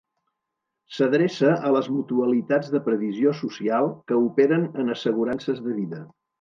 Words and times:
S'adreça 0.95 1.51
a 1.69 1.73
les 1.75 1.89
mutualitats 1.97 2.73
de 2.77 2.83
previsió 2.89 3.35
social 3.43 3.93
que 4.09 4.21
operen 4.33 4.69
en 4.85 4.93
assegurances 4.99 5.65
de 5.71 5.81
vida. 5.81 6.05